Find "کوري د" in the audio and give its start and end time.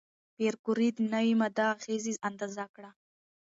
0.65-0.97